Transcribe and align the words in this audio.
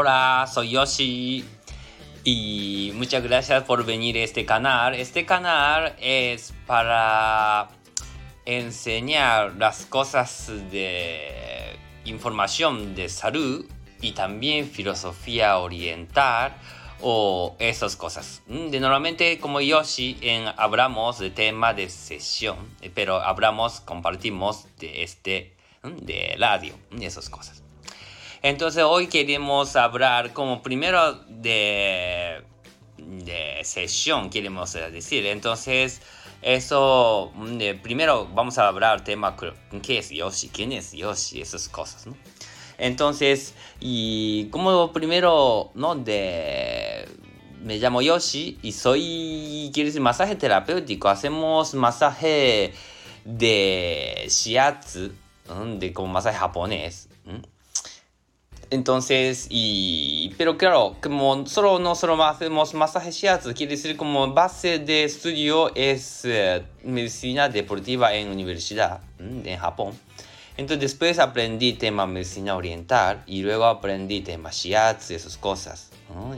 Hola, 0.00 0.48
soy 0.48 0.70
Yoshi 0.70 1.44
y 2.22 2.92
muchas 2.94 3.20
gracias 3.20 3.64
por 3.64 3.84
venir 3.84 4.16
a 4.16 4.20
este 4.20 4.46
canal. 4.46 4.94
Este 4.94 5.26
canal 5.26 5.96
es 6.00 6.54
para 6.68 7.68
enseñar 8.44 9.56
las 9.56 9.86
cosas 9.86 10.52
de 10.70 11.76
información 12.04 12.94
de 12.94 13.08
salud 13.08 13.66
y 14.00 14.12
también 14.12 14.70
filosofía 14.70 15.58
oriental 15.58 16.56
o 17.00 17.56
esas 17.58 17.96
cosas. 17.96 18.42
Mm, 18.46 18.68
de 18.68 18.78
normalmente 18.78 19.40
como 19.40 19.60
Yoshi 19.60 20.16
en, 20.20 20.46
hablamos 20.58 21.18
de 21.18 21.30
tema 21.30 21.74
de 21.74 21.90
sesión, 21.90 22.56
pero 22.94 23.16
hablamos, 23.20 23.80
compartimos 23.80 24.68
de 24.78 25.02
este 25.02 25.56
mm, 25.82 25.96
de 26.06 26.36
radio, 26.38 26.74
mm, 26.92 27.02
esas 27.02 27.28
cosas. 27.28 27.64
Entonces 28.42 28.84
hoy 28.84 29.08
queremos 29.08 29.74
hablar 29.76 30.32
como 30.32 30.62
primero 30.62 31.14
de, 31.28 32.42
de 32.96 33.60
sesión, 33.64 34.30
queremos 34.30 34.72
decir. 34.72 35.26
Entonces, 35.26 36.00
eso, 36.42 37.32
primero 37.82 38.28
vamos 38.32 38.58
a 38.58 38.68
hablar 38.68 39.02
tema, 39.02 39.36
¿qué 39.82 39.98
es 39.98 40.10
Yoshi? 40.10 40.48
¿Quién 40.50 40.72
es 40.72 40.92
Yoshi? 40.92 41.40
Esas 41.40 41.68
cosas, 41.68 42.06
¿no? 42.06 42.16
Entonces, 42.78 43.54
y 43.80 44.46
como 44.50 44.92
primero, 44.92 45.72
¿no? 45.74 45.96
De, 45.96 47.08
me 47.60 47.78
llamo 47.78 48.02
Yoshi 48.02 48.58
y 48.62 48.70
soy, 48.70 49.70
quiero 49.74 49.88
decir, 49.88 50.00
masaje 50.00 50.36
terapéutico. 50.36 51.08
Hacemos 51.08 51.74
masaje 51.74 52.72
de 53.24 54.26
shiatsu, 54.28 55.10
de 55.78 55.92
como 55.92 56.12
masaje 56.12 56.38
japonés. 56.38 57.08
Entonces, 58.70 59.46
y, 59.48 60.34
pero 60.36 60.58
claro, 60.58 60.96
como 61.00 61.46
solo 61.46 61.78
no 61.78 61.92
hacemos 62.24 62.74
masaje 62.74 63.10
shiatsu, 63.10 63.54
quiere 63.54 63.76
decir 63.76 63.96
como 63.96 64.32
base 64.34 64.78
de 64.78 65.04
estudio 65.04 65.74
es 65.74 66.26
eh, 66.26 66.62
medicina 66.84 67.48
deportiva 67.48 68.12
en 68.14 68.28
universidad 68.28 69.00
en 69.18 69.56
Japón. 69.56 69.98
Entonces 70.58 70.80
después 70.80 71.18
aprendí 71.18 71.74
tema 71.74 72.06
medicina 72.06 72.56
oriental 72.56 73.22
y 73.26 73.42
luego 73.42 73.64
aprendí 73.64 74.20
tema 74.20 74.50
shiatsu 74.52 75.14
y 75.14 75.16
esas 75.16 75.38
cosas. 75.38 75.88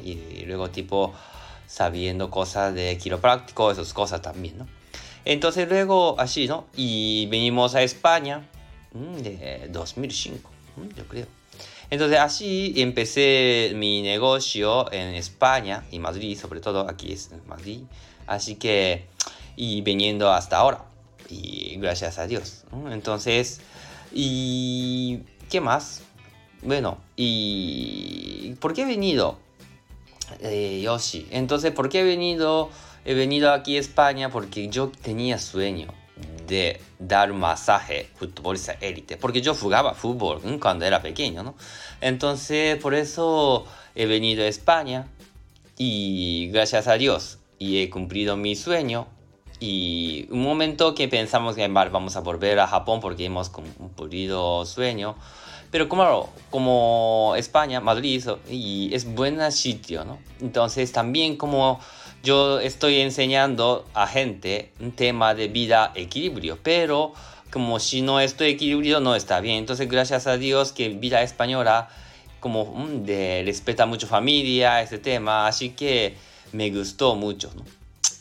Y, 0.05 0.45
luego 0.47 0.71
tipo 0.71 1.13
sabiendo 1.67 2.31
cosas 2.31 2.75
de 2.75 2.97
quiropráctico, 2.99 3.73
esas 3.73 3.93
cosas 3.93 4.23
también, 4.23 4.59
¿no? 4.59 4.69
Entonces 5.25 5.69
luego 5.69 6.19
así, 6.19 6.47
¿no? 6.47 6.67
Y 6.77 7.27
venimos 7.27 7.75
a 7.75 7.83
España 7.83 8.49
de 8.93 9.69
2005, 9.71 10.51
yo 10.97 11.05
creo. 11.07 11.40
Entonces 11.91 12.19
así 12.19 12.75
empecé 12.77 13.73
mi 13.75 14.03
negocio 14.03 14.91
en 14.93 15.15
España 15.15 15.85
y 15.91 15.99
Madrid, 15.99 16.39
sobre 16.39 16.61
todo 16.61 16.89
aquí 16.89 17.13
es 17.13 17.31
Madrid. 17.47 17.81
Así 18.27 18.55
que, 18.55 19.07
y 19.57 19.83
viniendo 19.83 20.31
hasta 20.31 20.59
ahora. 20.59 20.85
Y 21.29 21.77
gracias 21.79 22.19
a 22.19 22.27
Dios. 22.27 22.65
Entonces, 22.91 23.61
¿y 24.13 25.21
qué 25.51 25.61
más? 25.61 26.03
Bueno, 26.63 26.99
¿y 27.17 28.55
por 28.61 28.75
qué 28.75 28.83
he 28.83 28.87
venido? 28.87 29.39
Eh, 30.41 30.81
Yoshi. 30.83 31.27
Entonces, 31.31 31.73
¿por 31.73 31.89
qué 31.89 32.01
he 32.01 32.05
venido? 32.05 32.71
He 33.05 33.15
venido 33.15 33.53
aquí 33.53 33.77
a 33.77 33.81
España 33.81 34.31
porque 34.31 34.69
yo 34.69 34.93
tenía 35.03 35.39
sueño 35.39 35.89
de 36.47 36.81
dar 36.99 37.33
masaje 37.33 38.09
futbolista 38.17 38.73
élite, 38.81 39.17
porque 39.17 39.41
yo 39.41 39.55
jugaba 39.55 39.95
fútbol 39.95 40.41
cuando 40.61 40.85
era 40.85 41.01
pequeño, 41.01 41.43
¿no? 41.43 41.55
Entonces, 42.01 42.77
por 42.79 42.95
eso 42.95 43.65
he 43.95 44.07
venido 44.07 44.43
a 44.43 44.47
España 44.47 45.07
y 45.77 46.49
gracias 46.53 46.89
a 46.89 46.95
Dios 46.95 47.39
y 47.59 47.83
he 47.83 47.91
cumplido 47.91 48.37
mi 48.37 48.57
sueño 48.57 49.07
y 49.61 50.27
un 50.31 50.43
momento 50.43 50.95
que 50.95 51.07
pensamos 51.07 51.55
que 51.55 51.69
vamos 51.69 52.17
a 52.17 52.21
volver 52.21 52.59
a 52.61 52.67
Japón 52.67 53.01
porque 53.01 53.27
hemos 53.27 53.51
cumplido 53.51 54.65
sueño, 54.65 55.17
pero 55.71 55.89
como, 55.89 56.31
como 56.51 57.35
España, 57.37 57.81
Madrid 57.81 58.25
y 58.49 58.91
es 58.93 59.05
buen 59.15 59.53
sitio, 59.53 60.05
¿no? 60.05 60.19
Entonces 60.41 60.91
también 60.93 61.37
como 61.37 61.79
yo 62.23 62.61
estoy 62.61 63.01
enseñando 63.01 63.87
a 63.95 64.07
gente 64.07 64.73
un 64.81 64.93
tema 64.93 65.35
de 65.35 65.49
vida 65.49 65.93
equilibrio, 65.95 66.59
pero 66.63 67.13
como 67.51 67.81
si 67.81 68.03
no 68.03 68.21
estoy 68.21 68.51
equilibrio 68.51 69.01
no 69.01 69.15
está 69.15 69.41
bien. 69.41 69.57
Entonces 69.59 69.89
gracias 69.89 70.27
a 70.27 70.37
Dios 70.37 70.73
que 70.73 70.89
vida 70.91 71.23
española 71.23 71.89
como 72.41 72.65
mm, 72.65 73.05
de 73.05 73.43
respeta 73.45 73.87
mucho 73.87 74.07
familia, 74.07 74.83
este 74.83 74.99
tema, 74.99 75.47
así 75.47 75.71
que 75.71 76.15
me 76.53 76.71
gustó 76.71 77.15
mucho, 77.15 77.51
¿no? 77.55 77.65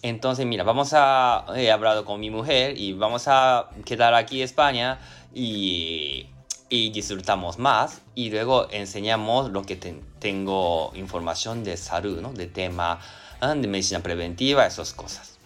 Entonces, 0.01 0.45
mira, 0.45 0.63
vamos 0.63 0.91
a, 0.93 1.45
he 1.57 1.71
hablado 1.71 2.05
con 2.05 2.21
mi 2.21 2.29
mujer 2.29 2.77
y 2.77 2.93
vamos 2.93 3.27
a 3.27 3.69
quedar 3.83 4.13
aquí 4.13 4.37
en 4.37 4.45
España 4.45 4.97
y, 5.33 6.27
y 6.69 6.89
disfrutamos 6.91 7.59
más 7.59 8.01
y 8.15 8.29
luego 8.29 8.69
enseñamos 8.71 9.51
lo 9.51 9.63
que 9.63 9.75
tengo 10.19 10.91
información 10.95 11.65
de 11.65 11.75
salud, 11.75 12.21
¿no? 12.21 12.31
De 12.31 12.47
tema. 12.47 12.99
De 13.41 13.67
medicina 13.67 14.01
preventiva, 14.01 14.65
esas 14.65 14.93
cosas. 14.93 15.37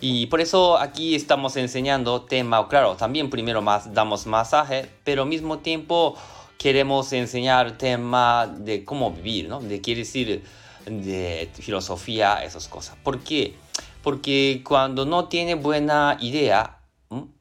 Y 0.00 0.26
por 0.26 0.40
eso 0.40 0.78
aquí 0.78 1.14
estamos 1.14 1.56
enseñando 1.56 2.22
tema, 2.22 2.68
claro, 2.68 2.94
también 2.94 3.30
primero 3.30 3.62
más 3.62 3.92
damos 3.92 4.26
masaje, 4.26 4.88
pero 5.04 5.22
al 5.22 5.28
mismo 5.28 5.58
tiempo 5.58 6.16
queremos 6.56 7.12
enseñar 7.12 7.78
tema 7.78 8.46
de 8.46 8.84
cómo 8.84 9.10
vivir, 9.10 9.48
¿no? 9.48 9.60
De 9.60 9.80
quiere 9.80 10.00
decir 10.00 10.44
de 10.86 11.50
filosofía, 11.54 12.44
esas 12.44 12.68
cosas. 12.68 12.96
¿Por 13.02 13.20
qué? 13.20 13.54
Porque 14.02 14.62
cuando 14.64 15.04
no 15.04 15.26
tiene 15.26 15.54
buena 15.54 16.16
idea 16.20 16.78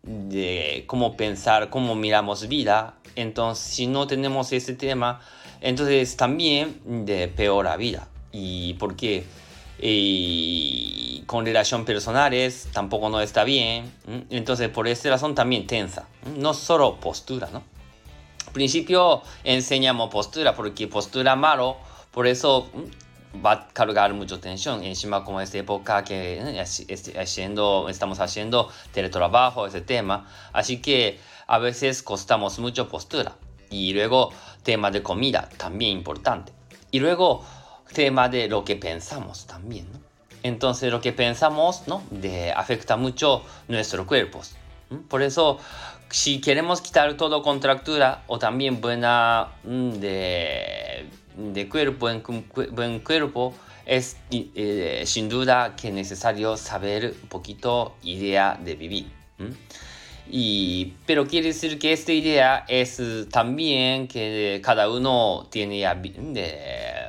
de 0.01 0.83
cómo 0.87 1.15
pensar, 1.15 1.69
cómo 1.69 1.93
miramos 1.93 2.47
vida, 2.47 2.95
entonces 3.15 3.65
si 3.65 3.87
no 3.87 4.07
tenemos 4.07 4.51
ese 4.51 4.73
tema, 4.73 5.21
entonces 5.61 6.17
también 6.17 7.05
de 7.05 7.27
peor 7.27 7.65
la 7.65 7.77
vida. 7.77 8.07
¿Y 8.31 8.73
por 8.75 8.95
qué? 8.95 9.25
Y 9.79 11.23
con 11.27 11.45
relación 11.45 11.85
personales 11.85 12.67
tampoco 12.73 13.09
no 13.09 13.21
está 13.21 13.43
bien. 13.43 13.93
Entonces, 14.29 14.69
por 14.69 14.87
esa 14.87 15.09
razón 15.09 15.35
también 15.35 15.67
tensa. 15.67 16.07
No 16.37 16.53
solo 16.53 16.99
postura, 16.99 17.49
¿no? 17.51 17.63
Principio 18.53 19.21
enseñamos 19.43 20.09
postura 20.09 20.55
porque 20.55 20.87
postura 20.87 21.35
malo, 21.35 21.77
por 22.11 22.25
eso 22.27 22.69
va 23.45 23.51
a 23.51 23.67
cargar 23.67 24.13
mucha 24.13 24.39
tensión. 24.39 24.83
Encima, 24.83 25.23
como 25.23 25.41
esta 25.41 25.57
época 25.57 26.03
que 26.03 26.41
haciendo, 27.19 27.87
estamos 27.89 28.19
haciendo 28.19 28.69
teletrabajo, 28.93 29.67
ese 29.67 29.81
tema. 29.81 30.27
Así 30.53 30.81
que 30.81 31.19
a 31.45 31.59
veces 31.59 32.01
costamos 32.01 32.57
mucho 32.59 32.87
postura. 32.89 33.35
Y 33.69 33.93
luego, 33.93 34.31
tema 34.63 34.91
de 34.91 35.03
comida, 35.03 35.49
también 35.57 35.91
importante. 35.91 36.53
Y 36.89 36.99
luego, 36.99 37.45
tema 37.93 38.29
de 38.29 38.47
lo 38.47 38.63
que 38.63 38.75
pensamos 38.75 39.45
también, 39.45 39.91
¿no? 39.91 39.99
Entonces 40.43 40.91
lo 40.91 41.01
que 41.01 41.13
pensamos, 41.13 41.83
¿no? 41.87 42.03
De, 42.11 42.51
afecta 42.51 42.95
mucho 42.95 43.43
nuestros 43.67 44.05
cuerpos. 44.05 44.55
Por 45.09 45.21
eso, 45.21 45.59
si 46.09 46.39
queremos 46.39 46.81
quitar 46.81 47.17
todo 47.17 47.41
contractura 47.41 48.23
o 48.27 48.39
también 48.39 48.79
buena 48.79 49.49
mm, 49.63 49.89
de, 49.93 51.05
de 51.35 51.69
cuerpo, 51.69 52.09
en 52.09 52.23
buen 52.71 52.99
cuerpo, 52.99 53.53
es 53.85 54.17
eh, 54.31 55.03
sin 55.05 55.29
duda 55.29 55.75
que 55.75 55.87
es 55.87 55.93
necesario 55.93 56.57
saber 56.57 57.15
un 57.23 57.29
poquito 57.29 57.95
idea 58.03 58.59
de 58.61 58.75
vivir. 58.75 59.07
Y, 60.29 60.93
pero 61.05 61.25
quiere 61.25 61.47
decir 61.47 61.79
que 61.79 61.93
esta 61.93 62.11
idea 62.11 62.65
es 62.67 63.01
también 63.31 64.07
que 64.09 64.61
cada 64.63 64.89
uno 64.89 65.47
tiene 65.49 65.87
de, 66.33 67.06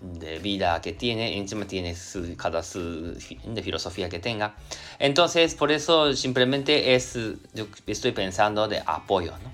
de 0.00 0.38
vida 0.38 0.80
que 0.80 0.92
tiene, 0.92 1.36
encima 1.36 1.66
tiene 1.66 1.94
su, 1.96 2.36
cada 2.36 2.62
su 2.62 3.14
de 3.14 3.62
filosofía 3.62 4.08
que 4.08 4.18
tenga. 4.18 4.56
Entonces, 4.98 5.54
por 5.54 5.72
eso 5.72 6.12
simplemente 6.14 6.94
es, 6.94 7.18
yo 7.54 7.66
estoy 7.86 8.12
pensando 8.12 8.68
de 8.68 8.82
apoyo, 8.86 9.32
¿no? 9.42 9.50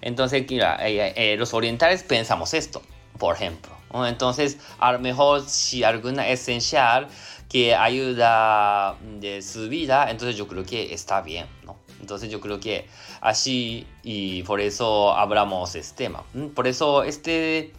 Entonces, 0.00 0.44
mira, 0.48 0.78
eh, 0.88 1.12
eh, 1.16 1.36
los 1.36 1.54
orientales 1.54 2.02
pensamos 2.02 2.54
esto, 2.54 2.82
por 3.18 3.34
ejemplo. 3.34 3.72
Entonces, 4.06 4.58
a 4.78 4.92
lo 4.92 4.98
mejor 4.98 5.42
si 5.48 5.82
alguna 5.82 6.28
esencial 6.28 7.08
que 7.48 7.74
ayuda 7.74 8.96
de 9.18 9.40
su 9.40 9.68
vida, 9.68 10.10
entonces 10.10 10.36
yo 10.36 10.46
creo 10.46 10.64
que 10.64 10.92
está 10.92 11.22
bien, 11.22 11.46
¿no? 11.64 11.78
Entonces 12.00 12.30
yo 12.30 12.40
creo 12.40 12.60
que 12.60 12.86
así 13.20 13.86
y 14.02 14.42
por 14.42 14.60
eso 14.60 15.12
hablamos 15.14 15.74
este 15.74 16.04
tema. 16.04 16.22
Por 16.54 16.66
eso 16.66 17.02
este, 17.02 17.72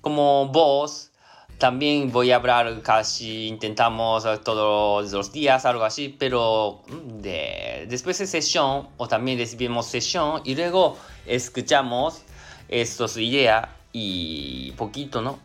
como 0.00 0.48
vos, 0.48 1.11
también 1.58 2.10
voy 2.10 2.32
a 2.32 2.36
hablar 2.36 2.82
casi, 2.82 3.46
intentamos 3.46 4.24
todos 4.42 5.12
los 5.12 5.32
días, 5.32 5.64
algo 5.64 5.84
así, 5.84 6.08
pero 6.08 6.82
mm, 6.88 7.20
de, 7.20 7.86
después 7.88 8.18
de 8.18 8.26
sesión, 8.26 8.88
o 8.96 9.08
también 9.08 9.38
recibimos 9.38 9.86
sesión, 9.86 10.42
y 10.44 10.54
luego 10.54 10.96
escuchamos 11.26 12.22
estas 12.68 13.16
ideas 13.16 13.68
y 13.92 14.72
poquito, 14.72 15.20
¿no? 15.20 15.38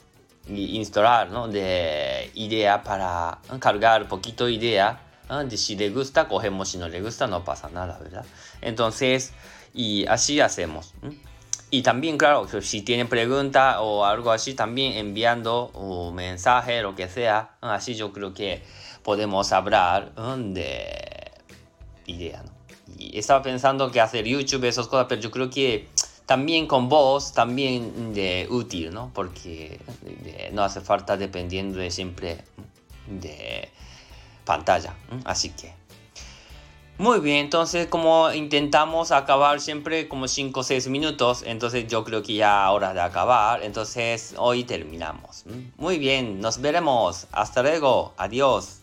instalar, 0.50 1.30
¿no? 1.30 1.48
De 1.48 2.32
idea 2.36 2.84
para 2.84 3.40
cargar 3.60 4.08
poquito 4.08 4.48
idea. 4.48 5.02
De 5.46 5.58
si 5.58 5.76
le 5.76 5.90
gusta, 5.90 6.28
cogemos. 6.28 6.70
Si 6.70 6.78
no 6.78 6.88
le 6.88 7.02
gusta, 7.02 7.28
no 7.28 7.44
pasa 7.44 7.70
nada, 7.70 8.00
¿verdad? 8.02 8.26
Entonces, 8.62 9.34
y 9.74 10.06
así 10.08 10.40
hacemos. 10.40 10.94
Y 11.70 11.82
también, 11.82 12.18
claro, 12.18 12.48
si 12.62 12.82
tienen 12.82 13.10
pregunta 13.10 13.82
o 13.82 14.06
algo 14.06 14.32
así, 14.32 14.54
también 14.54 14.94
enviando 14.94 15.68
un 15.74 16.16
mensaje, 16.16 16.82
lo 16.82 16.96
que 16.96 17.10
sea. 17.10 17.58
Así 17.60 17.94
yo 17.94 18.14
creo 18.14 18.34
que 18.34 18.64
podemos 19.04 19.52
hablar 19.52 20.14
de 20.16 21.32
idea, 22.06 22.42
¿no? 22.44 22.52
Y 22.98 23.20
estaba 23.20 23.42
pensando 23.42 23.92
que 23.92 24.00
hacer 24.00 24.26
YouTube, 24.26 24.64
esas 24.64 24.88
cosas, 24.88 25.08
pero 25.10 25.20
yo 25.20 25.30
creo 25.30 25.50
que 25.50 25.90
también 26.26 26.68
con 26.68 26.88
voz, 26.88 27.34
también 27.34 28.14
de 28.14 28.48
útil, 28.50 28.94
¿no? 28.94 29.12
Porque 29.14 29.80
no 30.54 30.64
hace 30.64 30.80
falta 30.80 31.18
dependiendo 31.18 31.80
de 31.80 31.92
siempre 31.92 32.38
de 33.08 33.70
pantalla. 34.46 34.96
Así 35.26 35.50
que. 35.50 35.74
Muy 37.00 37.20
bien, 37.20 37.38
entonces 37.46 37.86
como 37.86 38.32
intentamos 38.32 39.12
acabar 39.12 39.62
siempre 39.62 40.08
como 40.08 40.28
5 40.28 40.62
o 40.62 40.64
6 40.64 40.88
minutos, 40.88 41.44
entonces 41.46 41.88
yo 41.88 42.04
creo 42.04 42.24
que 42.24 42.34
ya 42.34 42.72
hora 42.72 42.96
de 42.96 43.02
acabar, 43.02 43.62
entonces 43.64 44.34
hoy 44.38 44.64
terminamos. 44.64 45.46
Muy 45.78 46.00
bien, 46.00 46.40
nos 46.40 46.60
veremos. 46.60 47.28
Hasta 47.32 47.62
luego. 47.62 48.14
Adiós. 48.18 48.82